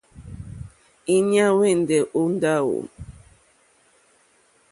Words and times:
Íɲá 1.15 1.45
hwɛ́ndɛ̀ 1.55 1.99
ó 2.19 2.21
ndáwò. 2.33 2.77